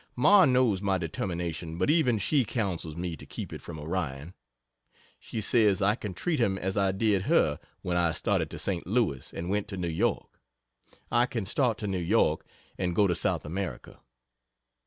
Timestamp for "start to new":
11.45-11.99